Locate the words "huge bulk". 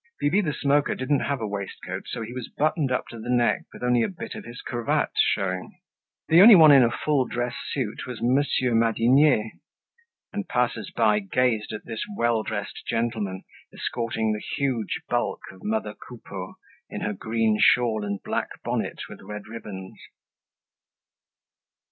14.57-15.41